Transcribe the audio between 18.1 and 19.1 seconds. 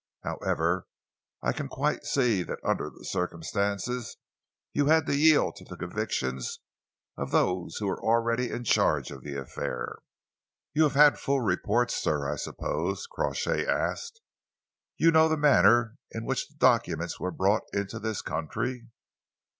country?"